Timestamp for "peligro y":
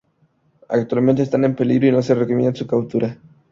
1.55-1.91